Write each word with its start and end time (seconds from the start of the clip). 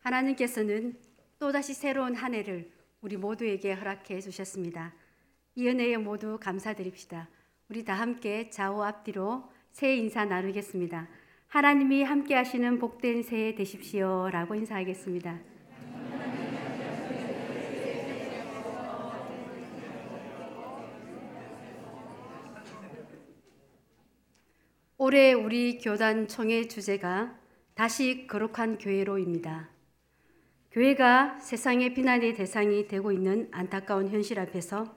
하나님께서는 0.00 0.94
또다시 1.38 1.74
새로운 1.74 2.14
한 2.14 2.34
해를 2.34 2.70
우리 3.00 3.16
모두에게 3.16 3.72
허락해 3.72 4.20
주셨습니다. 4.20 4.94
이 5.54 5.68
은혜에 5.68 5.96
모두 5.96 6.38
감사드립시다. 6.40 7.28
우리 7.68 7.84
다 7.84 7.94
함께 7.94 8.50
좌우 8.50 8.82
앞뒤로 8.82 9.50
새해 9.72 9.96
인사 9.96 10.24
나누겠습니다. 10.24 11.08
하나님이 11.48 12.02
함께 12.02 12.34
하시는 12.34 12.78
복된 12.78 13.22
새해 13.22 13.54
되십시오 13.54 14.28
라고 14.30 14.54
인사하겠습니다. 14.54 15.40
올해 24.98 25.32
우리 25.32 25.78
교단 25.78 26.28
총회 26.28 26.68
주제가 26.68 27.34
다시 27.74 28.26
거룩한 28.26 28.78
교회로입니다. 28.78 29.79
교회가 30.72 31.40
세상의 31.40 31.94
비난의 31.94 32.34
대상이 32.34 32.86
되고 32.86 33.10
있는 33.10 33.48
안타까운 33.50 34.08
현실 34.08 34.38
앞에서 34.38 34.96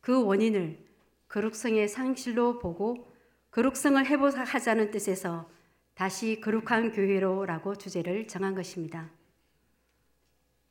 그 0.00 0.24
원인을 0.24 0.84
거룩성의 1.28 1.88
상실로 1.88 2.58
보고 2.58 3.08
거룩성을 3.52 4.04
회복하자는 4.04 4.90
뜻에서 4.90 5.48
다시 5.94 6.40
거룩한 6.40 6.90
교회로라고 6.90 7.76
주제를 7.76 8.26
정한 8.26 8.56
것입니다. 8.56 9.10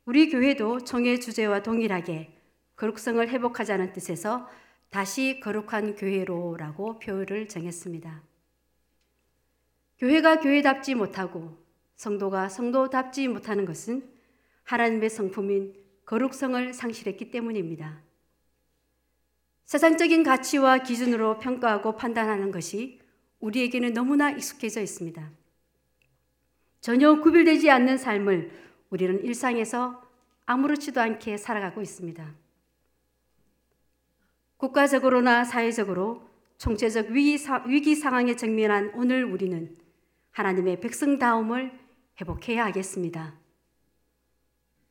우리 0.04 0.28
교회도 0.28 0.80
총회 0.80 1.18
주제와 1.18 1.62
동일하게 1.62 2.36
거룩성을 2.76 3.26
회복하자는 3.26 3.94
뜻에서 3.94 4.50
다시 4.90 5.40
거룩한 5.40 5.94
교회로라고 5.94 6.98
표를 6.98 7.48
정했습니다. 7.48 8.22
교회가 9.98 10.40
교회답지 10.40 10.94
못하고 10.94 11.56
성도가 11.96 12.50
성도답지 12.50 13.28
못하는 13.28 13.64
것은 13.64 14.11
하나님의 14.64 15.10
성품인 15.10 15.74
거룩성을 16.04 16.72
상실했기 16.72 17.30
때문입니다. 17.30 18.02
세상적인 19.64 20.22
가치와 20.22 20.78
기준으로 20.78 21.38
평가하고 21.38 21.96
판단하는 21.96 22.50
것이 22.50 23.00
우리에게는 23.40 23.92
너무나 23.92 24.30
익숙해져 24.30 24.80
있습니다. 24.80 25.30
전혀 26.80 27.20
구별되지 27.20 27.70
않는 27.70 27.96
삶을 27.96 28.50
우리는 28.90 29.24
일상에서 29.24 30.02
아무렇지도 30.44 31.00
않게 31.00 31.36
살아가고 31.36 31.80
있습니다. 31.80 32.34
국가적으로나 34.56 35.44
사회적으로 35.44 36.28
총체적 36.58 37.10
위기, 37.10 37.38
위기 37.66 37.94
상황에 37.96 38.36
직면한 38.36 38.92
오늘 38.94 39.24
우리는 39.24 39.76
하나님의 40.32 40.80
백성다움을 40.80 41.72
회복해야 42.20 42.66
하겠습니다. 42.66 43.41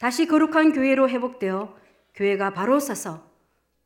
다시 0.01 0.25
거룩한 0.25 0.73
교회로 0.73 1.09
회복되어 1.09 1.77
교회가 2.15 2.55
바로 2.55 2.79
서서 2.79 3.31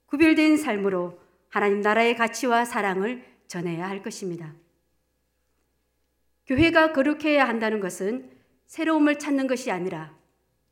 구별된 0.06 0.56
삶으로 0.56 1.20
하나님 1.50 1.82
나라의 1.82 2.16
가치와 2.16 2.64
사랑을 2.64 3.26
전해야 3.48 3.90
할 3.90 4.02
것입니다. 4.02 4.54
교회가 6.48 6.94
거룩해야 6.94 7.46
한다는 7.46 7.82
것은 7.82 8.32
새로움을 8.66 9.20
찾는 9.20 9.48
것이 9.48 9.72
아니라 9.72 10.18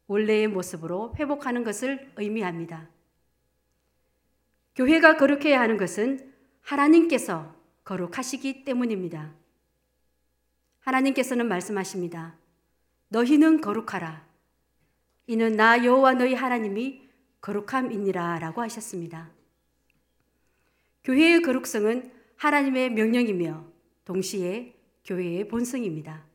원래의 0.08 0.48
모습으로 0.48 1.14
회복하는 1.20 1.66
것을 1.66 2.14
의미합니다. 2.16 2.88
교회가 4.78 5.18
거룩해야 5.18 5.60
하는 5.60 5.76
것은 5.76 6.34
하나님께서 6.62 7.54
거룩하시기 7.84 8.64
때문입니다. 8.64 9.34
하나님께서는 10.80 11.50
말씀하십니다. 11.50 12.38
너희는 13.10 13.60
거룩하라. 13.60 14.33
이는 15.28 15.56
나 15.56 15.84
여호와 15.84 16.14
너희 16.14 16.34
하나님이 16.34 17.10
거룩함이니라라고 17.42 18.62
하셨습니다. 18.62 19.32
교회의 21.04 21.42
거룩성은 21.42 22.12
하나님의 22.38 22.92
명령이며 22.92 23.66
동시에 24.06 24.76
교회의 25.06 25.48
본성입니다. 25.48 26.26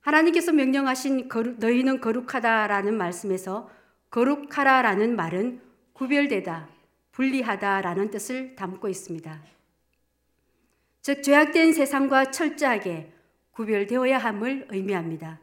하나님께서 0.00 0.52
명령하신 0.52 1.28
너희는 1.58 2.00
거룩하다라는 2.00 2.96
말씀에서 2.96 3.70
거룩하라라는 4.10 5.16
말은 5.16 5.60
구별되다, 5.92 6.68
분리하다라는 7.12 8.10
뜻을 8.10 8.56
담고 8.56 8.88
있습니다. 8.88 9.42
즉 11.02 11.22
죄악된 11.22 11.72
세상과 11.72 12.30
철저하게 12.30 13.12
구별되어야 13.52 14.18
함을 14.18 14.66
의미합니다. 14.70 15.40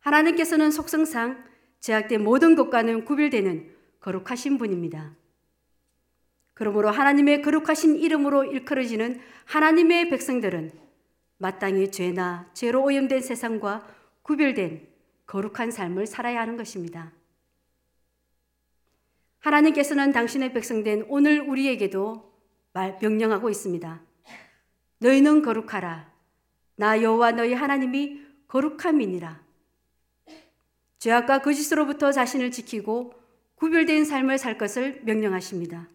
하나님께서는 0.00 0.70
속성상 0.70 1.44
죄악된 1.80 2.22
모든 2.22 2.54
것과는 2.54 3.04
구별되는 3.04 3.74
거룩하신 4.00 4.58
분입니다. 4.58 5.14
그러므로 6.54 6.90
하나님의 6.90 7.42
거룩하신 7.42 7.96
이름으로 7.96 8.44
일컬어지는 8.44 9.20
하나님의 9.46 10.10
백성들은 10.10 10.72
마땅히 11.38 11.90
죄나 11.90 12.50
죄로 12.52 12.84
오염된 12.84 13.22
세상과 13.22 13.86
구별된 14.22 14.86
거룩한 15.26 15.70
삶을 15.70 16.06
살아야 16.06 16.40
하는 16.40 16.56
것입니다. 16.56 17.12
하나님께서는 19.38 20.12
당신의 20.12 20.52
백성된 20.52 21.06
오늘 21.08 21.40
우리에게도 21.40 22.30
말 22.72 22.98
명령하고 23.00 23.48
있습니다. 23.48 24.02
너희는 24.98 25.42
거룩하라. 25.42 26.12
나 26.76 27.02
여호와 27.02 27.32
너희 27.32 27.54
하나님이 27.54 28.20
거룩함이니라. 28.48 29.49
죄악과 31.00 31.40
거짓으로부터 31.40 32.12
자신을 32.12 32.50
지키고 32.50 33.14
구별된 33.56 34.04
삶을 34.04 34.38
살 34.38 34.58
것을 34.58 35.00
명령하십니다. 35.04 35.88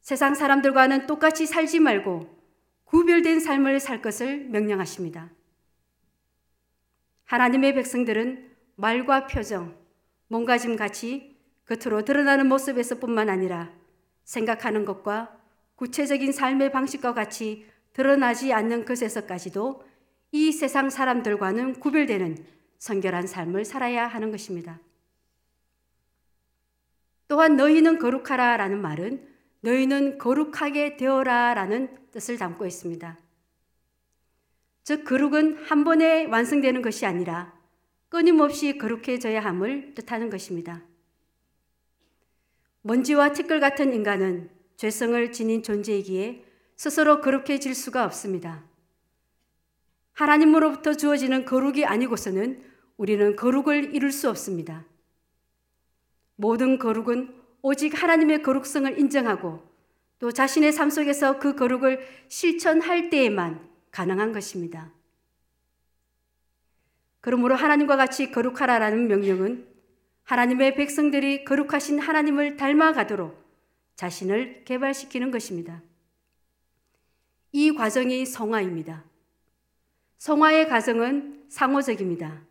세상 0.00 0.34
사람들과는 0.34 1.06
똑같이 1.06 1.46
살지 1.46 1.80
말고 1.80 2.38
구별된 2.84 3.40
삶을 3.40 3.80
살 3.80 4.00
것을 4.00 4.46
명령하십니다. 4.46 5.30
하나님의 7.24 7.74
백성들은 7.74 8.50
말과 8.76 9.26
표정, 9.26 9.76
몸가짐 10.28 10.76
같이 10.76 11.36
겉으로 11.66 12.06
드러나는 12.06 12.48
모습에서 12.48 12.98
뿐만 12.98 13.28
아니라 13.28 13.70
생각하는 14.24 14.86
것과 14.86 15.38
구체적인 15.76 16.32
삶의 16.32 16.72
방식과 16.72 17.12
같이 17.12 17.66
드러나지 17.92 18.54
않는 18.54 18.86
것에서까지도 18.86 19.84
이 20.32 20.50
세상 20.52 20.88
사람들과는 20.88 21.80
구별되는 21.80 22.57
성결한 22.78 23.26
삶을 23.26 23.64
살아야 23.64 24.06
하는 24.06 24.30
것입니다. 24.30 24.80
또한 27.26 27.56
너희는 27.56 27.98
거룩하라 27.98 28.56
라는 28.56 28.80
말은 28.80 29.28
너희는 29.60 30.18
거룩하게 30.18 30.96
되어라 30.96 31.54
라는 31.54 31.96
뜻을 32.10 32.38
담고 32.38 32.64
있습니다. 32.66 33.18
즉, 34.84 35.04
거룩은 35.04 35.64
한 35.64 35.84
번에 35.84 36.24
완성되는 36.24 36.80
것이 36.80 37.04
아니라 37.04 37.52
끊임없이 38.08 38.78
거룩해져야 38.78 39.40
함을 39.40 39.94
뜻하는 39.94 40.30
것입니다. 40.30 40.82
먼지와 42.82 43.32
티끌 43.32 43.60
같은 43.60 43.92
인간은 43.92 44.50
죄성을 44.76 45.32
지닌 45.32 45.62
존재이기에 45.62 46.44
스스로 46.76 47.20
거룩해질 47.20 47.74
수가 47.74 48.04
없습니다. 48.04 48.67
하나님으로부터 50.18 50.94
주어지는 50.94 51.44
거룩이 51.44 51.84
아니고서는 51.84 52.60
우리는 52.96 53.36
거룩을 53.36 53.94
이룰 53.94 54.10
수 54.10 54.28
없습니다. 54.28 54.84
모든 56.34 56.76
거룩은 56.76 57.32
오직 57.62 58.02
하나님의 58.02 58.42
거룩성을 58.42 58.98
인정하고 58.98 59.62
또 60.18 60.32
자신의 60.32 60.72
삶 60.72 60.90
속에서 60.90 61.38
그 61.38 61.54
거룩을 61.54 62.04
실천할 62.28 63.10
때에만 63.10 63.64
가능한 63.92 64.32
것입니다. 64.32 64.90
그러므로 67.20 67.54
하나님과 67.54 67.96
같이 67.96 68.32
거룩하라라는 68.32 69.06
명령은 69.06 69.68
하나님의 70.24 70.74
백성들이 70.74 71.44
거룩하신 71.44 72.00
하나님을 72.00 72.56
닮아가도록 72.56 73.40
자신을 73.94 74.64
개발시키는 74.64 75.30
것입니다. 75.30 75.80
이 77.52 77.72
과정이 77.72 78.26
성화입니다. 78.26 79.07
성화의 80.18 80.68
과정은 80.68 81.46
상호적입니다. 81.48 82.46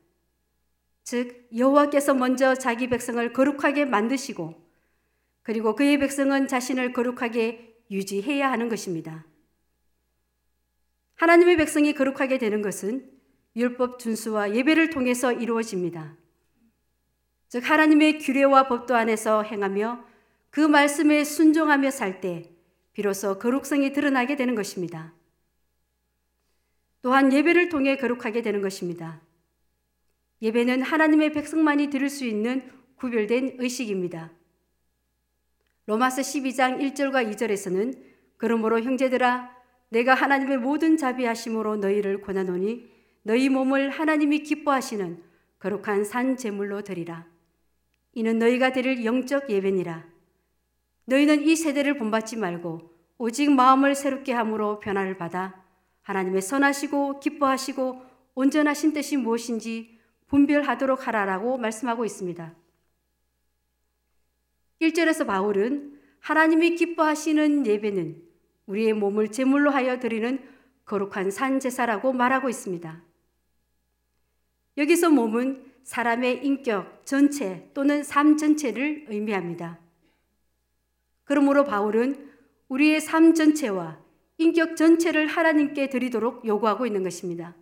즉 1.04 1.48
여호와께서 1.56 2.14
먼저 2.14 2.56
자기 2.56 2.88
백성을 2.88 3.32
거룩하게 3.32 3.86
만드시고 3.86 4.68
그리고 5.44 5.76
그의 5.76 5.98
백성은 6.00 6.48
자신을 6.48 6.92
거룩하게 6.92 7.78
유지해야 7.90 8.52
하는 8.52 8.68
것입니다. 8.68 9.26
하나님의 11.16 11.58
백성이 11.58 11.94
거룩하게 11.94 12.38
되는 12.38 12.62
것은 12.62 13.10
율법 13.56 14.00
준수와 14.00 14.54
예배를 14.54 14.90
통해서 14.90 15.32
이루어집니다. 15.32 16.16
즉 17.50 17.70
하나님의 17.70 18.20
규례와 18.20 18.68
법도 18.68 18.96
안에서 18.96 19.42
행하며 19.44 20.06
그 20.50 20.60
말씀에 20.62 21.24
순종하며 21.24 21.92
살 21.92 22.20
때 22.22 22.52
비로소 22.94 23.40
거룩성이 23.40 23.94
드러나게 23.94 24.36
되는 24.36 24.56
것입니다. 24.56 25.14
또한 27.02 27.32
예배를 27.32 27.70
통해 27.70 27.98
거룩하게 27.98 28.42
되는 28.42 28.62
것입니다. 28.62 29.22
예배는 30.42 30.82
하나님의 30.82 31.34
백성만이 31.34 31.90
드릴 31.90 32.10
수 32.10 32.26
있는 32.26 32.70
구별된 32.96 33.58
의식입니다. 33.60 34.32
로마서 35.86 36.22
12장 36.22 36.80
1절과 36.80 37.32
2절에서는 37.32 37.98
그러므로 38.38 38.82
형제들아 38.82 39.56
내가 39.90 40.14
하나님의 40.14 40.58
모든 40.58 40.98
자비하심으로 40.98 41.78
너희를 41.78 42.22
권하노니 42.22 42.90
너희 43.24 43.50
몸을 43.50 43.90
하나님이 43.90 44.40
기뻐하시는 44.40 45.24
거룩한 45.60 46.04
산 46.04 46.38
제물로 46.38 46.82
드리라. 46.82 47.26
이는 48.14 48.38
너희가 48.38 48.74
드릴 48.74 49.06
영적 49.06 49.50
예배니라. 49.50 50.06
너희는 51.06 51.44
이 51.44 51.56
세대를 51.56 51.98
본받지 51.98 52.36
말고 52.36 52.92
오직 53.18 53.52
마음을 53.52 53.96
새롭게 53.96 54.34
함으로 54.34 54.80
변화를 54.80 55.18
받아 55.18 55.64
하나님의 56.08 56.42
선하시고 56.42 57.20
기뻐하시고 57.20 58.02
온전하신 58.36 58.94
뜻이 58.94 59.18
무엇인지 59.18 60.00
분별하도록 60.28 61.06
하라라고 61.06 61.58
말씀하고 61.58 62.06
있습니다. 62.06 62.56
1절에서 64.82 65.28
바울은 65.28 66.00
하나님이 66.22 66.76
기뻐하시는 66.76 67.68
예배는 67.68 68.24
우리의 68.68 68.94
몸을 68.94 69.32
제물로 69.34 69.70
하여 69.70 70.00
드리는 70.00 70.40
거룩한 70.86 71.30
산 71.30 71.60
제사라고 71.60 72.14
말하고 72.14 72.48
있습니다. 72.48 73.04
여기서 74.78 75.10
몸은 75.10 75.66
사람의 75.84 76.46
인격 76.46 77.06
전체 77.06 77.70
또는 77.74 78.04
삶 78.04 78.38
전체를 78.38 79.08
의미합니다. 79.10 79.80
그러므로 81.26 81.66
바울은 81.66 82.32
우리의 82.70 83.02
삶 83.02 83.34
전체와 83.34 84.07
인격 84.38 84.76
전체를 84.76 85.28
하나님께 85.28 85.90
드리도록 85.90 86.46
요구하고 86.46 86.86
있는 86.86 87.04
것입니다. 87.04 87.56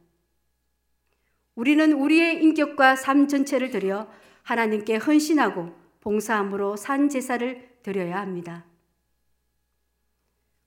우리는 1.56 1.94
우리의 1.94 2.44
인격과 2.44 2.95
삶 2.98 3.27
전체를 3.27 3.69
드려 3.69 4.07
하나님께 4.44 4.98
헌신하고 4.98 5.74
봉사함으로 6.01 6.75
산 6.75 7.10
제사를 7.10 7.77
드려야 7.81 8.19
합니다. 8.19 8.66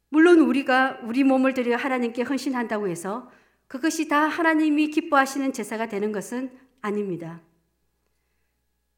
물론 0.09 0.41
우리가 0.41 1.01
우리 1.03 1.23
몸을 1.25 1.53
드려 1.53 1.77
하나님께 1.77 2.23
헌신한다고 2.23 2.89
해서 2.89 3.31
그것이 3.67 4.09
다 4.09 4.27
하나님이 4.27 4.89
기뻐하시는 4.89 5.53
제사가 5.53 5.89
되는 5.89 6.11
것은 6.11 6.51
아닙니다. 6.81 7.43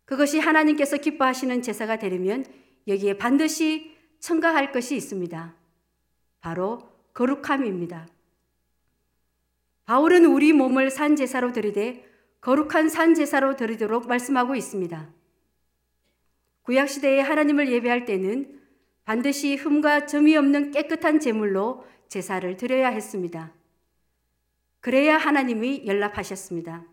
그것이 0.04 0.38
하나님께서 0.38 0.96
기뻐하시는 0.96 1.62
제사가 1.62 1.98
되려면 1.98 2.44
여기에 2.86 3.18
반드시 3.18 3.96
첨가할 4.20 4.70
것이 4.70 4.94
있습니다. 4.96 5.54
바로 6.40 6.89
거룩함입니다. 7.14 8.08
바울은 9.84 10.24
우리 10.26 10.52
몸을 10.52 10.90
산 10.90 11.16
제사로 11.16 11.52
드리되 11.52 12.08
거룩한 12.40 12.88
산 12.88 13.14
제사로 13.14 13.56
드리도록 13.56 14.06
말씀하고 14.06 14.54
있습니다. 14.54 15.10
구약 16.62 16.88
시대에 16.88 17.20
하나님을 17.20 17.70
예배할 17.72 18.04
때는 18.04 18.60
반드시 19.04 19.56
흠과 19.56 20.06
점이 20.06 20.36
없는 20.36 20.70
깨끗한 20.70 21.20
제물로 21.20 21.84
제사를 22.08 22.56
드려야 22.56 22.88
했습니다. 22.88 23.52
그래야 24.80 25.18
하나님이 25.18 25.84
연락하셨습니다. 25.86 26.84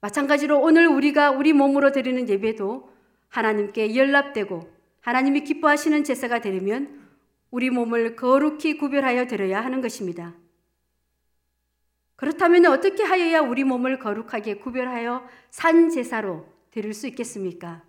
마찬가지로 0.00 0.60
오늘 0.60 0.88
우리가 0.88 1.30
우리 1.30 1.52
몸으로 1.52 1.92
드리는 1.92 2.28
예배도 2.28 2.90
하나님께 3.28 3.94
연락되고 3.94 4.68
하나님이 5.00 5.44
기뻐하시는 5.44 6.02
제사가 6.04 6.40
되려면 6.40 7.08
우리 7.52 7.68
몸을 7.68 8.16
거룩히 8.16 8.78
구별하여 8.78 9.26
드려야 9.26 9.62
하는 9.62 9.82
것입니다. 9.82 10.34
그렇다면 12.16 12.64
어떻게 12.66 13.02
하여야 13.02 13.40
우리 13.40 13.62
몸을 13.62 13.98
거룩하게 13.98 14.56
구별하여 14.56 15.28
산 15.50 15.90
제사로 15.90 16.46
드릴 16.70 16.94
수 16.94 17.06
있겠습니까? 17.08 17.84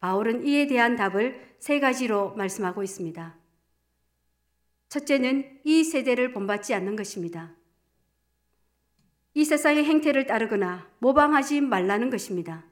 바울은 0.00 0.46
이에 0.46 0.66
대한 0.66 0.96
답을 0.96 1.56
세 1.60 1.78
가지로 1.78 2.34
말씀하고 2.34 2.82
있습니다. 2.82 3.36
첫째는 4.88 5.60
이 5.62 5.84
세대를 5.84 6.32
본받지 6.32 6.74
않는 6.74 6.96
것입니다. 6.96 7.54
이 9.34 9.44
세상의 9.44 9.84
행태를 9.84 10.26
따르거나 10.26 10.90
모방하지 10.98 11.60
말라는 11.60 12.10
것입니다. 12.10 12.64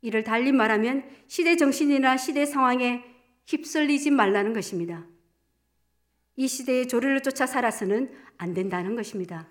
이를 0.00 0.24
달리 0.24 0.50
말하면 0.50 1.08
시대 1.26 1.56
정신이나 1.56 2.16
시대 2.16 2.46
상황에 2.46 3.13
휩쓸리지 3.46 4.10
말라는 4.10 4.52
것입니다. 4.52 5.06
이 6.36 6.48
시대의 6.48 6.88
조류를 6.88 7.22
쫓아 7.22 7.46
살아서는 7.46 8.12
안 8.36 8.54
된다는 8.54 8.96
것입니다. 8.96 9.48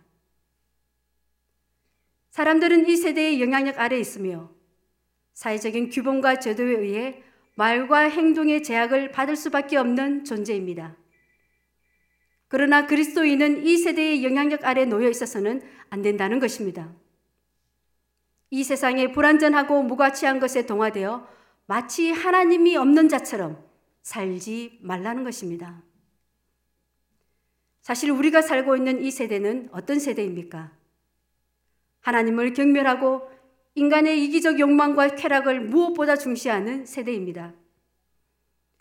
사람들은 2.32 2.90
이 2.90 2.98
세대의 2.98 3.42
영향력 3.42 3.80
아래 3.80 4.00
있으며 4.00 4.52
사회적인 5.34 5.90
규범과 5.90 6.40
제도에 6.40 6.72
의해 6.78 7.24
말과 7.56 8.00
행동의 8.10 8.64
제약을 8.64 9.12
받을 9.12 9.36
수밖에 9.36 9.78
없는 9.78 10.26
존재입니다. 10.26 10.98
그러나 12.48 12.86
그리스도인은 12.88 13.66
이 13.66 13.78
세대의 13.78 14.24
영향력 14.24 14.66
아래 14.66 14.86
놓여 14.86 15.10
있어서는 15.10 15.62
안 15.90 16.02
된다는 16.02 16.40
것입니다. 16.40 16.92
이 18.50 18.64
세상에 18.64 19.12
불완전하고 19.12 19.84
무가치한 19.84 20.40
것에 20.40 20.66
동화되어 20.66 21.28
마치 21.66 22.12
하나님이 22.12 22.78
없는 22.78 23.10
자처럼 23.10 23.73
살지 24.04 24.80
말라는 24.82 25.24
것입니다. 25.24 25.82
사실 27.82 28.12
우리가 28.12 28.42
살고 28.42 28.78
있는 28.78 29.02
이 29.02 29.12
세대는 29.12 29.70
어떤 29.72 30.00
세대입니까? 30.00 30.72
하나님을 32.02 32.54
경멸하고 32.54 33.30
인간의 33.76 34.24
이기적 34.24 34.60
욕망과 34.60 35.16
쾌락을 35.16 35.62
무엇보다 35.62 36.16
중시하는 36.16 36.86
세대입니다. 36.86 37.54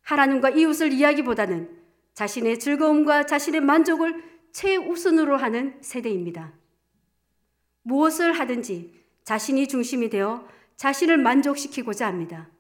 하나님과 0.03 0.51
이웃을 0.51 0.93
이야기보다는 0.93 1.83
자신의 2.15 2.59
즐거움과 2.59 3.25
자신의 3.25 3.61
만족을 3.63 4.23
최우선으로 4.53 5.37
하는 5.37 5.79
세대입니다. 5.81 6.53
무엇을 7.83 8.33
하든지 8.33 9.03
자신이 9.25 9.67
중심이 9.69 10.11
되어 10.11 10.47
자신을 10.77 11.17
만족시키고자 11.17 12.07
합니다. 12.07 12.51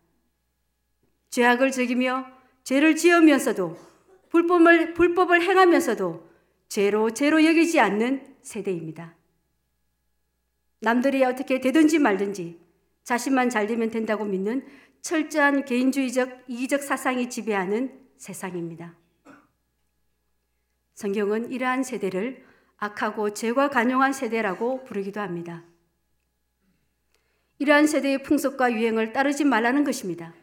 죄악을 1.30 1.70
즐기며 1.70 2.41
죄를 2.64 2.96
지으면서도 2.96 3.76
불법을, 4.30 4.94
불법을 4.94 5.42
행하면서도 5.42 6.30
죄로 6.68 7.10
죄로 7.10 7.44
여기지 7.44 7.80
않는 7.80 8.36
세대입니다. 8.42 9.14
남들이 10.80 11.22
어떻게 11.24 11.60
되든지 11.60 11.98
말든지 11.98 12.58
자신만 13.04 13.50
잘 13.50 13.66
되면 13.66 13.90
된다고 13.90 14.24
믿는 14.24 14.66
철저한 15.02 15.64
개인주의적 15.64 16.44
이기적 16.48 16.82
사상이 16.82 17.28
지배하는 17.28 18.00
세상입니다. 18.16 18.96
성경은 20.94 21.50
이러한 21.50 21.82
세대를 21.82 22.44
악하고 22.78 23.34
죄가 23.34 23.68
간용한 23.70 24.12
세대라고 24.12 24.84
부르기도 24.84 25.20
합니다. 25.20 25.64
이러한 27.58 27.86
세대의 27.86 28.22
풍속과 28.22 28.72
유행을 28.72 29.12
따르지 29.12 29.44
말라는 29.44 29.84
것입니다. 29.84 30.34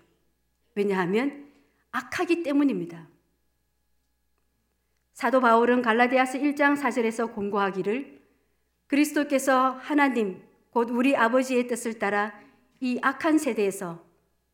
왜냐하면 0.75 1.48
악하기 1.91 2.43
때문입니다. 2.43 3.07
사도 5.13 5.41
바울은 5.41 5.81
갈라디아서 5.81 6.37
1장 6.37 6.79
4절에서 6.79 7.33
공고하기를 7.33 8.21
그리스도께서 8.87 9.71
하나님 9.71 10.41
곧 10.69 10.89
우리 10.91 11.15
아버지의 11.15 11.67
뜻을 11.67 11.99
따라 11.99 12.39
이 12.79 12.99
악한 13.01 13.37
세대에서 13.37 14.03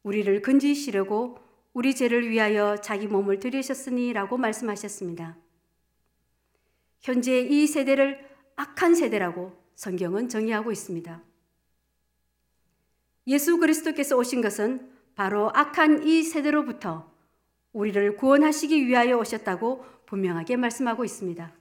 우리를 0.04 0.42
건지시려고 0.42 1.38
우리 1.74 1.94
죄를 1.94 2.30
위하여 2.30 2.78
자기 2.78 3.08
몸을 3.08 3.40
들이셨으니라고 3.40 4.38
말씀하셨습니다. 4.38 5.38
현재 7.02 7.42
이 7.42 7.68
세대를 7.68 8.28
악한 8.56 8.96
세대라고 8.96 9.52
성경은 9.76 10.30
정의하고 10.30 10.72
있습니다. 10.72 11.22
예수 13.28 13.58
그리스도께서 13.58 14.16
오신 14.18 14.42
것은 14.42 14.92
바로 15.16 15.52
악한 15.54 16.08
이 16.08 16.24
세대로부터 16.24 17.15
우리를 17.76 18.16
구원하시기 18.16 18.88
위하여 18.88 19.18
오셨다고 19.18 19.84
분명하게 20.06 20.56
말씀하고 20.56 21.04
있습니다. 21.04 21.54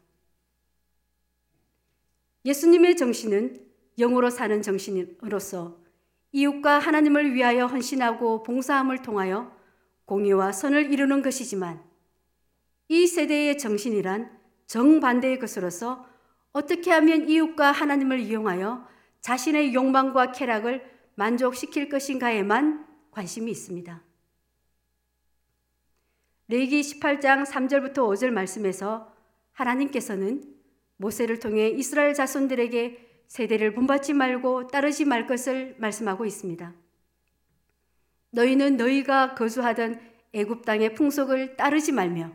예수님의 2.45 2.97
정신은 2.97 3.67
영으로 3.99 4.31
사는 4.31 4.63
정신으로서 4.63 5.77
이웃과 6.31 6.79
하나님을 6.79 7.35
위하여 7.35 7.67
헌신하고 7.67 8.45
봉사함을 8.45 9.03
통하여 9.03 9.53
공의와 10.05 10.53
선을 10.53 10.93
이루는 10.93 11.23
것이지만 11.23 11.83
이 12.89 13.09
세대의 13.09 13.59
정신이란 13.59 14.39
정반대의 14.69 15.41
것으로서 15.41 16.07
어떻게 16.53 16.93
하면 16.93 17.29
이웃과 17.29 17.73
하나님을 17.73 18.21
이용하여 18.21 18.87
자신의 19.21 19.75
욕망과 19.75 20.31
쾌락을 20.31 20.85
만족시킬 21.17 21.89
것인가에만 21.89 22.87
관심이 23.11 23.51
있습니다. 23.51 24.14
레기 26.49 26.83
18장 26.83 27.47
3절부터 27.47 27.95
5절 27.95 28.31
말씀에서 28.31 29.11
하나님께서는 29.53 30.43
모세를 30.99 31.39
통해 31.39 31.69
이스라엘 31.69 32.13
자손들에게 32.13 33.25
세대를 33.29 33.73
본받지 33.75 34.13
말고 34.13 34.67
따르지 34.67 35.07
말 35.07 35.27
것을 35.27 35.75
말씀하고 35.79 36.27
있습니다. 36.27 36.75
너희는 38.31 38.77
너희가 38.77 39.35
거주하던 39.35 40.01
애굽 40.35 40.65
땅의 40.65 40.95
풍속을 40.95 41.57
따르지 41.57 41.93
말며 41.93 42.33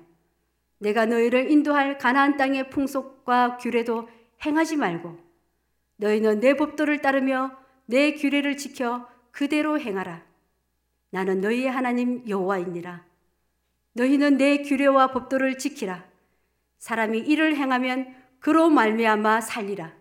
내가 0.79 1.05
너희를 1.05 1.51
인도할 1.51 1.97
가나안 1.97 2.37
땅의 2.37 2.69
풍속과 2.69 3.57
규례도 3.57 4.09
행하지 4.45 4.77
말고 4.77 5.19
너희는 5.97 6.39
내 6.39 6.55
법도를 6.55 7.01
따르며 7.01 7.51
내 7.85 8.13
규례를 8.13 8.57
지켜 8.57 9.07
그대로 9.31 9.79
행하라. 9.79 10.23
나는 11.11 11.41
너희의 11.41 11.69
하나님 11.69 12.27
여호와이니라. 12.27 13.08
너희는 13.93 14.37
내 14.37 14.61
규례와 14.61 15.11
법도를 15.11 15.57
지키라. 15.57 16.05
사람이 16.77 17.19
이를 17.19 17.55
행하면 17.55 18.15
그로 18.39 18.69
말미암아 18.69 19.41
살리라. 19.41 19.93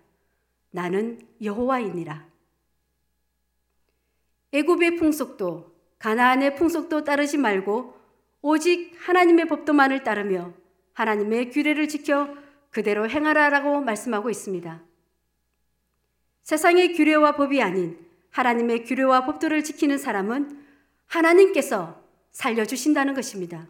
나는 0.70 1.20
여호와이니라. 1.42 2.26
애굽의 4.52 4.96
풍속도 4.96 5.74
가나안의 5.98 6.56
풍속도 6.56 7.04
따르지 7.04 7.36
말고 7.38 7.98
오직 8.40 8.94
하나님의 8.98 9.48
법도만을 9.48 10.04
따르며 10.04 10.52
하나님의 10.92 11.50
규례를 11.50 11.88
지켜 11.88 12.34
그대로 12.70 13.08
행하라라고 13.08 13.80
말씀하고 13.80 14.30
있습니다. 14.30 14.82
세상의 16.42 16.94
규례와 16.94 17.32
법이 17.32 17.60
아닌 17.60 17.98
하나님의 18.30 18.84
규례와 18.84 19.26
법도를 19.26 19.64
지키는 19.64 19.98
사람은 19.98 20.64
하나님께서 21.06 22.02
살려주신다는 22.30 23.14
것입니다. 23.14 23.66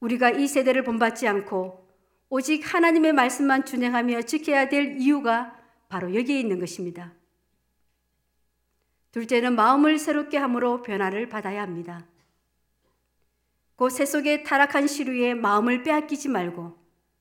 우리가 0.00 0.30
이 0.30 0.46
세대를 0.46 0.82
본받지 0.82 1.28
않고 1.28 1.88
오직 2.28 2.62
하나님의 2.74 3.12
말씀만 3.12 3.64
준행하며 3.64 4.22
지켜야 4.22 4.68
될 4.68 4.96
이유가 4.98 5.56
바로 5.88 6.14
여기에 6.14 6.38
있는 6.38 6.58
것입니다. 6.58 7.12
둘째는 9.12 9.56
마음을 9.56 9.98
새롭게 9.98 10.38
함으로 10.38 10.82
변화를 10.82 11.28
받아야 11.28 11.62
합니다. 11.62 12.06
곧새 13.74 14.04
속에 14.06 14.42
타락한 14.42 14.86
시류에 14.86 15.34
마음을 15.34 15.82
빼앗기지 15.82 16.28
말고 16.28 16.76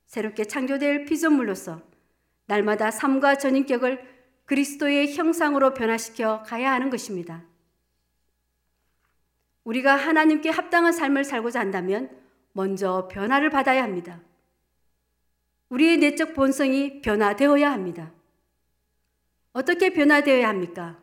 새롭게 0.05 0.45
창조될 0.45 1.05
피조물로서 1.05 1.81
날마다 2.45 2.91
삶과 2.91 3.37
전인격을 3.37 4.19
그리스도의 4.45 5.15
형상으로 5.15 5.73
변화시켜 5.73 6.43
가야 6.43 6.71
하는 6.71 6.89
것입니다. 6.89 7.43
우리가 9.63 9.95
하나님께 9.95 10.49
합당한 10.49 10.91
삶을 10.91 11.23
살고자 11.23 11.59
한다면 11.59 12.09
먼저 12.53 13.07
변화를 13.11 13.49
받아야 13.49 13.83
합니다. 13.83 14.21
우리의 15.69 15.97
내적 15.97 16.33
본성이 16.33 17.01
변화되어야 17.01 17.71
합니다. 17.71 18.11
어떻게 19.53 19.91
변화되어야 19.91 20.47
합니까? 20.47 20.99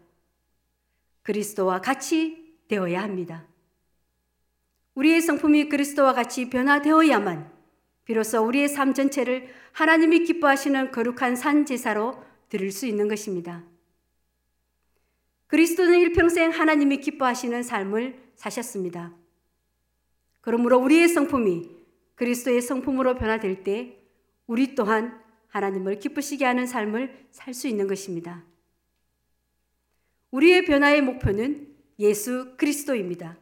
그리스도와 1.22 1.80
같이 1.80 2.56
되어야 2.68 3.02
합니다. 3.02 3.46
우리의 4.94 5.20
성품이 5.20 5.68
그리스도와 5.68 6.14
같이 6.14 6.48
변화되어야만 6.48 7.52
비로소 8.04 8.42
우리의 8.46 8.68
삶 8.68 8.94
전체를 8.94 9.52
하나님이 9.72 10.24
기뻐하시는 10.24 10.90
거룩한 10.90 11.36
산 11.36 11.66
제사로 11.66 12.22
드릴 12.48 12.72
수 12.72 12.86
있는 12.86 13.08
것입니다. 13.08 13.64
그리스도는 15.48 15.98
일평생 16.00 16.50
하나님이 16.50 16.98
기뻐하시는 16.98 17.62
삶을 17.62 18.32
사셨습니다. 18.36 19.14
그러므로 20.46 20.78
우리의 20.78 21.08
성품이 21.08 21.68
그리스도의 22.14 22.62
성품으로 22.62 23.16
변화될 23.16 23.64
때 23.64 23.98
우리 24.46 24.76
또한 24.76 25.20
하나님을 25.48 25.98
기쁘시게 25.98 26.44
하는 26.44 26.68
삶을 26.68 27.26
살 27.32 27.52
수 27.52 27.66
있는 27.66 27.88
것입니다. 27.88 28.44
우리의 30.30 30.64
변화의 30.64 31.02
목표는 31.02 31.74
예수 31.98 32.54
그리스도입니다. 32.58 33.36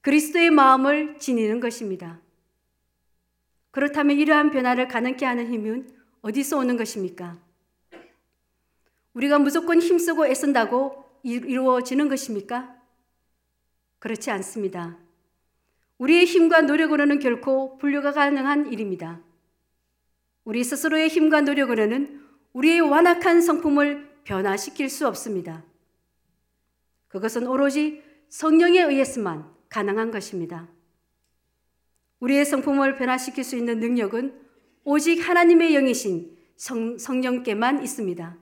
그리스도의 0.00 0.50
마음을 0.50 1.16
지니는 1.20 1.60
것입니다. 1.60 2.20
그렇다면 3.70 4.18
이러한 4.18 4.50
변화를 4.50 4.88
가능케 4.88 5.24
하는 5.24 5.46
힘은 5.46 5.88
어디서 6.22 6.58
오는 6.58 6.76
것입니까? 6.76 7.38
우리가 9.14 9.38
무조건 9.38 9.80
힘쓰고 9.80 10.26
애쓴다고 10.26 11.04
이루어지는 11.22 12.08
것입니까? 12.08 12.76
그렇지 14.00 14.32
않습니다. 14.32 14.98
우리의 15.98 16.24
힘과 16.24 16.62
노력으로는 16.62 17.18
결코 17.18 17.76
분류가 17.78 18.12
가능한 18.12 18.72
일입니다. 18.72 19.20
우리 20.44 20.64
스스로의 20.64 21.08
힘과 21.08 21.42
노력으로는 21.42 22.24
우리의 22.52 22.80
완악한 22.80 23.40
성품을 23.42 24.22
변화시킬 24.24 24.88
수 24.88 25.06
없습니다. 25.06 25.64
그것은 27.08 27.46
오로지 27.46 28.02
성령에 28.28 28.82
의해서만 28.82 29.50
가능한 29.68 30.10
것입니다. 30.10 30.68
우리의 32.20 32.44
성품을 32.44 32.96
변화시킬 32.96 33.44
수 33.44 33.56
있는 33.56 33.80
능력은 33.80 34.40
오직 34.84 35.20
하나님의 35.20 35.72
영이신 35.72 36.36
성, 36.56 36.98
성령께만 36.98 37.82
있습니다. 37.82 38.36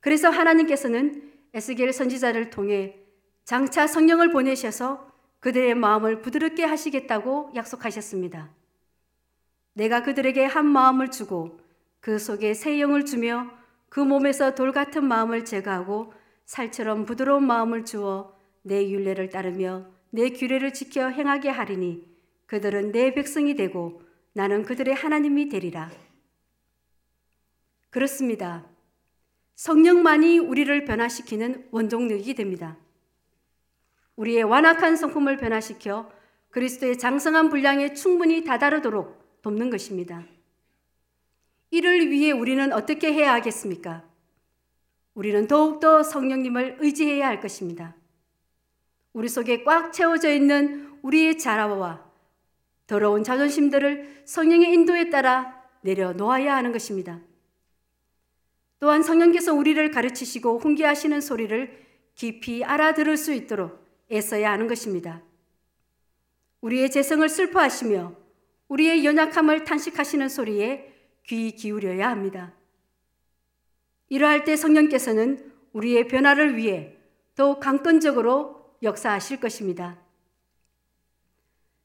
그래서 0.00 0.30
하나님께서는 0.30 1.32
에스겔 1.52 1.92
선지자를 1.92 2.50
통해 2.50 2.96
장차 3.44 3.86
성령을 3.86 4.30
보내셔서 4.30 5.07
그들의 5.40 5.74
마음을 5.74 6.20
부드럽게 6.20 6.64
하시겠다고 6.64 7.52
약속하셨습니다. 7.54 8.50
내가 9.74 10.02
그들에게 10.02 10.44
한 10.44 10.66
마음을 10.66 11.10
주고 11.10 11.60
그 12.00 12.18
속에 12.18 12.54
새 12.54 12.80
영을 12.80 13.04
주며 13.04 13.50
그 13.88 14.00
몸에서 14.00 14.54
돌 14.54 14.72
같은 14.72 15.04
마음을 15.04 15.44
제거하고 15.44 16.12
살처럼 16.44 17.04
부드러운 17.04 17.46
마음을 17.46 17.84
주어 17.84 18.36
내 18.62 18.90
윤례를 18.90 19.30
따르며 19.30 19.86
내 20.10 20.30
규례를 20.30 20.72
지켜 20.72 21.08
행하게 21.08 21.50
하리니 21.50 22.06
그들은 22.46 22.92
내 22.92 23.14
백성이 23.14 23.54
되고 23.54 24.02
나는 24.32 24.64
그들의 24.64 24.94
하나님이 24.94 25.48
되리라. 25.48 25.90
그렇습니다. 27.90 28.66
성령만이 29.54 30.38
우리를 30.38 30.84
변화시키는 30.84 31.68
원동력이 31.70 32.34
됩니다. 32.34 32.76
우리의 34.18 34.42
완악한 34.42 34.96
성품을 34.96 35.36
변화시켜 35.36 36.10
그리스도의 36.50 36.98
장성한 36.98 37.50
분량에 37.50 37.94
충분히 37.94 38.42
다다르도록 38.42 39.42
돕는 39.42 39.70
것입니다. 39.70 40.24
이를 41.70 42.10
위해 42.10 42.32
우리는 42.32 42.72
어떻게 42.72 43.12
해야 43.12 43.32
하겠습니까? 43.34 44.04
우리는 45.14 45.46
더욱더 45.46 46.02
성령님을 46.02 46.78
의지해야 46.80 47.28
할 47.28 47.40
것입니다. 47.40 47.94
우리 49.12 49.28
속에 49.28 49.62
꽉 49.62 49.92
채워져 49.92 50.32
있는 50.32 50.98
우리의 51.02 51.38
자라와 51.38 52.04
더러운 52.88 53.22
자존심들을 53.22 54.22
성령의 54.24 54.72
인도에 54.72 55.10
따라 55.10 55.62
내려놓아야 55.82 56.56
하는 56.56 56.72
것입니다. 56.72 57.20
또한 58.80 59.02
성령께서 59.02 59.54
우리를 59.54 59.90
가르치시고 59.92 60.58
훈계하시는 60.58 61.20
소리를 61.20 61.86
깊이 62.14 62.64
알아들을 62.64 63.16
수 63.16 63.32
있도록 63.32 63.87
애써야 64.10 64.52
하는 64.52 64.66
것입니다. 64.66 65.22
우리의 66.60 66.90
재성을 66.90 67.28
슬퍼하시며 67.28 68.16
우리의 68.68 69.04
연약함을 69.04 69.64
탄식하시는 69.64 70.28
소리에 70.28 70.94
귀 71.26 71.52
기울여야 71.52 72.08
합니다. 72.08 72.54
이러할 74.08 74.44
때 74.44 74.56
성령께서는 74.56 75.52
우리의 75.72 76.08
변화를 76.08 76.56
위해 76.56 76.96
더욱 77.34 77.60
강건적으로 77.60 78.74
역사하실 78.82 79.40
것입니다. 79.40 79.98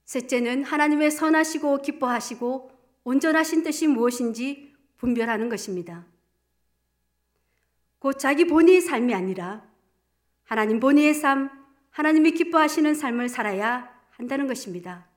셋째는 0.05 0.63
하나님의 0.63 1.11
선하시고 1.11 1.81
기뻐하시고 1.81 2.71
온전하신 3.03 3.63
뜻이 3.63 3.87
무엇인지 3.87 4.73
분별하는 4.97 5.49
것입니다. 5.49 6.05
곧 7.99 8.19
자기 8.19 8.45
본의의 8.45 8.81
삶이 8.81 9.13
아니라 9.13 9.65
하나님 10.43 10.79
본의의 10.79 11.13
삶, 11.13 11.49
하나님이 11.93 12.31
기뻐하시는 12.31 12.95
삶을 12.95 13.29
살아야 13.29 13.93
한다는 14.09 14.47
것입니다. 14.47 15.07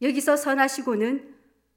여기서 0.00 0.36
선하시고는 0.36 1.34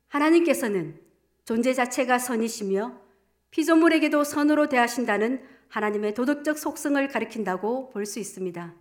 하나님께서는 0.09 0.99
존재 1.43 1.73
자체가 1.73 2.19
선이시며 2.19 3.01
피조물에게도 3.49 4.23
선으로 4.23 4.69
대하신다는 4.69 5.43
하나님의 5.69 6.13
도덕적 6.13 6.57
속성을 6.57 7.07
가리킨다고 7.07 7.89
볼 7.89 8.05
수 8.05 8.19
있습니다. 8.19 8.75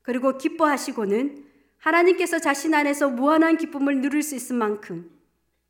그리고 0.00 0.38
기뻐하시고는 0.38 1.44
하나님께서 1.78 2.38
자신 2.38 2.72
안에서 2.72 3.10
무한한 3.10 3.58
기쁨을 3.58 4.00
누릴 4.00 4.22
수 4.22 4.34
있을 4.34 4.56
만큼 4.56 5.10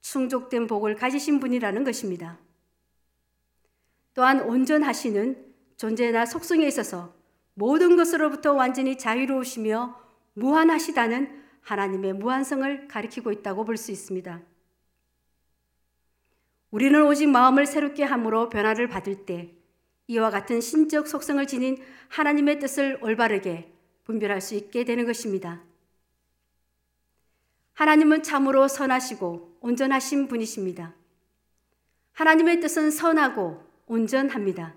충족된 0.00 0.68
복을 0.68 0.94
가지신 0.94 1.40
분이라는 1.40 1.82
것입니다. 1.82 2.38
또한 4.14 4.42
온전하시는 4.42 5.44
존재나 5.76 6.24
속성에 6.24 6.64
있어서 6.68 7.23
모든 7.54 7.96
것으로부터 7.96 8.52
완전히 8.52 8.98
자유로우시며 8.98 10.00
무한하시다는 10.34 11.42
하나님의 11.62 12.14
무한성을 12.14 12.88
가리키고 12.88 13.32
있다고 13.32 13.64
볼 13.64 13.76
수 13.76 13.90
있습니다. 13.92 14.42
우리는 16.70 17.06
오직 17.06 17.28
마음을 17.28 17.66
새롭게 17.66 18.02
함으로 18.02 18.48
변화를 18.48 18.88
받을 18.88 19.24
때 19.24 19.54
이와 20.08 20.30
같은 20.30 20.60
신적 20.60 21.06
속성을 21.06 21.46
지닌 21.46 21.78
하나님의 22.08 22.58
뜻을 22.58 22.98
올바르게 23.00 23.72
분별할 24.04 24.40
수 24.40 24.54
있게 24.56 24.84
되는 24.84 25.06
것입니다. 25.06 25.62
하나님은 27.74 28.22
참으로 28.22 28.68
선하시고 28.68 29.58
온전하신 29.60 30.28
분이십니다. 30.28 30.94
하나님의 32.12 32.60
뜻은 32.60 32.90
선하고 32.90 33.62
온전합니다. 33.86 34.74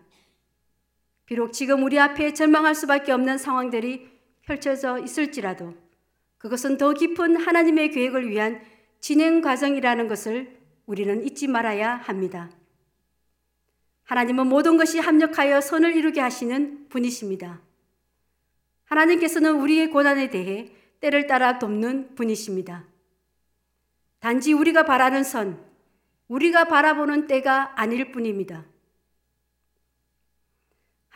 비록 1.27 1.51
지금 1.51 1.83
우리 1.83 1.99
앞에 1.99 2.33
절망할 2.33 2.73
수밖에 2.73 3.11
없는 3.11 3.37
상황들이 3.37 4.09
펼쳐져 4.43 4.97
있을지라도 4.99 5.75
그것은 6.37 6.77
더 6.77 6.93
깊은 6.93 7.35
하나님의 7.35 7.91
계획을 7.91 8.29
위한 8.29 8.61
진행 9.01 9.41
과정이라는 9.41 10.07
것을 10.07 10.57
우리는 10.85 11.25
잊지 11.25 11.47
말아야 11.47 11.95
합니다. 11.95 12.49
하나님은 14.05 14.47
모든 14.47 14.77
것이 14.77 14.99
합력하여 14.99 15.59
선을 15.59 15.97
이루게 15.97 16.21
하시는 16.21 16.87
분이십니다. 16.87 17.59
하나님께서는 18.85 19.55
우리의 19.59 19.89
고난에 19.89 20.29
대해 20.29 20.71
때를 21.01 21.27
따라 21.27 21.59
돕는 21.59 22.15
분이십니다. 22.15 22.85
단지 24.19 24.53
우리가 24.53 24.83
바라는 24.83 25.25
선, 25.25 25.61
우리가 26.29 26.65
바라보는 26.69 27.27
때가 27.27 27.73
아닐 27.75 28.13
뿐입니다. 28.13 28.65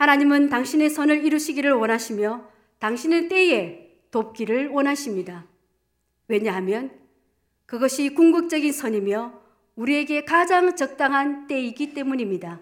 하나님은 0.02 0.48
당신의 0.48 0.90
선을 0.90 1.24
이루시기를 1.24 1.70
원하시며 1.74 2.44
당신의 2.80 3.28
때에 3.28 4.00
돕기를 4.10 4.70
원하십니다. 4.70 5.46
왜냐하면 6.26 6.90
그것이 7.66 8.12
궁극적인 8.12 8.72
선이며 8.72 9.32
우리에게 9.76 10.24
가장 10.24 10.74
적당한 10.74 11.46
때이기 11.46 11.94
때문입니다. 11.94 12.60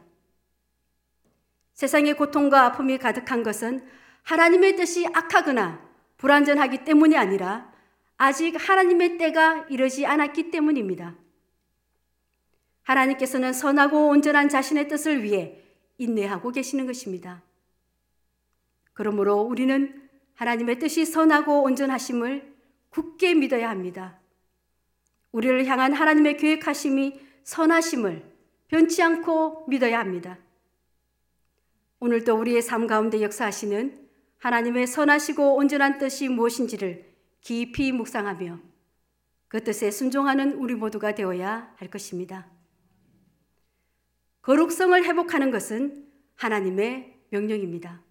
세상의 1.73 2.13
고통과 2.19 2.67
아픔이 2.67 2.99
가득한 2.99 3.43
것은 3.43 3.89
하나님의 4.23 4.77
뜻이 4.77 5.07
악하거나 5.07 5.81
불완전하기 6.19 6.85
때문이 6.85 7.17
아니라 7.17 7.73
아직 8.19 8.55
하나님의 8.59 9.17
때가 9.17 9.65
이르지 9.71 10.05
않았기 10.05 10.51
때문입니다. 10.51 11.17
하나님께서는 12.83 13.55
선하고 13.55 14.09
온전한 14.09 14.51
자신의 14.51 14.89
뜻을 14.89 15.23
위해 15.23 15.60
인내하고 16.01 16.51
계시는 16.51 16.87
것입니다. 16.87 17.43
그러므로 18.95 19.41
우리는 19.43 20.09
하나님의 20.35 20.79
뜻이 20.79 21.05
선하고 21.05 21.63
온전하심을 21.63 22.55
굳게 22.89 23.35
믿어야 23.35 23.69
합니다. 23.69 24.19
우리를 25.33 25.67
향한 25.67 25.93
하나님의 25.93 26.39
계획하심이 26.39 27.21
선하심을 27.45 28.25
변치 28.69 29.03
않고 29.03 29.67
믿어야 29.69 29.99
합니다. 30.01 30.39
오늘도 32.01 32.35
우리의 32.35 32.63
삶 32.63 32.87
가운데 32.87 33.21
역사하시는 33.21 34.09
하나님의 34.39 34.87
선하시고 34.87 35.57
온전한 35.57 35.99
뜻이 35.99 36.29
무엇인지를 36.29 37.11
깊이 37.43 37.93
묵상하며 37.93 38.59
그 39.49 39.63
뜻에 39.63 39.91
순종하는 39.91 40.55
우리 40.55 40.75
모두가 40.75 41.15
되어야 41.15 41.75
할 41.77 41.91
것입니다. 41.91 42.60
거룩성을 44.43 45.05
회복하는 45.05 45.51
것은 45.51 46.07
하나님의 46.37 47.15
명령입니다. 47.31 48.03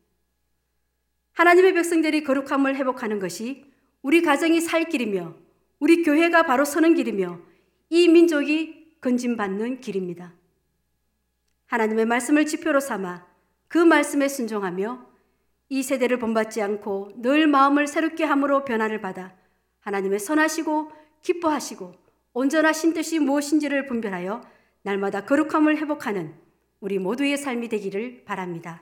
하나님의 1.33 1.73
백성들이 1.73 2.23
거룩함을 2.23 2.75
회복하는 2.75 3.19
것이 3.19 3.65
우리 4.01 4.21
가정이 4.21 4.61
살 4.61 4.85
길이며 4.85 5.35
우리 5.79 6.03
교회가 6.03 6.43
바로 6.43 6.65
서는 6.65 6.93
길이며 6.95 7.39
이 7.89 8.07
민족이 8.07 8.97
건진받는 9.01 9.81
길입니다. 9.81 10.33
하나님의 11.67 12.05
말씀을 12.05 12.45
지표로 12.45 12.79
삼아 12.79 13.25
그 13.67 13.77
말씀에 13.77 14.27
순종하며 14.27 15.07
이 15.69 15.83
세대를 15.83 16.19
본받지 16.19 16.61
않고 16.61 17.11
늘 17.17 17.47
마음을 17.47 17.87
새롭게 17.87 18.23
함으로 18.23 18.65
변화를 18.65 19.01
받아 19.01 19.35
하나님의 19.81 20.19
선하시고 20.19 20.91
기뻐하시고 21.21 21.93
온전하신 22.33 22.93
뜻이 22.93 23.19
무엇인지를 23.19 23.85
분별하여 23.85 24.41
날마다 24.81 25.25
거룩함을 25.25 25.77
회복하는 25.77 26.33
우리 26.79 26.99
모두의 26.99 27.37
삶이 27.37 27.67
되기를 27.67 28.23
바랍니다. 28.23 28.81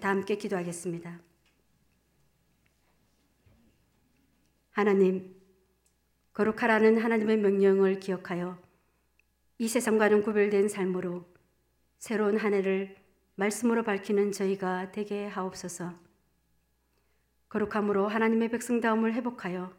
다 0.00 0.10
함께 0.10 0.36
기도하겠습니다. 0.36 1.20
하나님, 4.70 5.34
거룩하라는 6.34 6.98
하나님의 6.98 7.38
명령을 7.38 7.98
기억하여 7.98 8.60
이 9.58 9.68
세상과는 9.68 10.22
구별된 10.22 10.68
삶으로 10.68 11.24
새로운 11.98 12.36
한 12.36 12.52
해를 12.52 12.94
말씀으로 13.36 13.84
밝히는 13.84 14.32
저희가 14.32 14.92
되게 14.92 15.26
하옵소서. 15.26 15.94
거룩함으로 17.48 18.06
하나님의 18.06 18.50
백성다움을 18.50 19.14
회복하여 19.14 19.74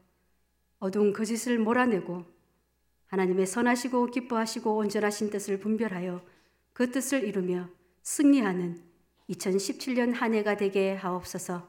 어두운 0.80 1.14
거짓을 1.14 1.60
몰아내고 1.60 2.26
하나님의 3.08 3.46
선하시고 3.46 4.08
기뻐하시고 4.08 4.76
온전하신 4.76 5.30
뜻을 5.30 5.60
분별하여 5.60 6.22
그 6.74 6.92
뜻을 6.92 7.24
이루며 7.24 7.70
승리하는 8.04 8.82
2017년 9.30 10.14
한 10.14 10.34
해가 10.34 10.58
되게 10.58 10.96
하옵소서. 10.96 11.68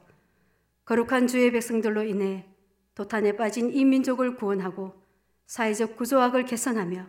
거룩한 0.85 1.27
주의 1.27 1.51
백성들로 1.51 2.03
인해 2.03 2.45
도탄에 2.95 3.33
빠진 3.33 3.71
이 3.71 3.85
민족을 3.85 4.35
구원하고 4.35 4.93
사회적 5.47 5.95
구조학을 5.95 6.45
개선하며 6.45 7.07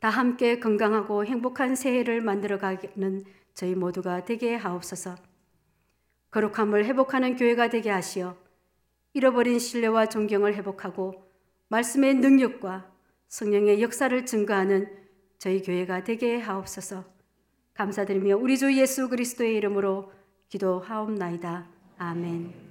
다 0.00 0.08
함께 0.08 0.58
건강하고 0.58 1.26
행복한 1.26 1.74
새해를 1.74 2.20
만들어가는 2.20 3.24
저희 3.54 3.74
모두가 3.74 4.24
되게 4.24 4.54
하옵소서. 4.54 5.16
거룩함을 6.30 6.84
회복하는 6.86 7.36
교회가 7.36 7.68
되게 7.68 7.90
하시어 7.90 8.36
잃어버린 9.12 9.58
신뢰와 9.58 10.06
존경을 10.06 10.54
회복하고 10.54 11.30
말씀의 11.68 12.14
능력과 12.14 12.89
성령의 13.30 13.80
역사를 13.80 14.26
증거하는 14.26 14.90
저희 15.38 15.62
교회가 15.62 16.02
되게 16.04 16.38
하옵소서. 16.38 17.04
감사드리며 17.74 18.36
우리 18.36 18.58
주 18.58 18.76
예수 18.76 19.08
그리스도의 19.08 19.54
이름으로 19.56 20.12
기도하옵나이다. 20.48 21.68
아멘. 21.96 22.69